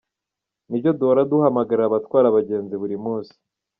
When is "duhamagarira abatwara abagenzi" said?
1.31-2.73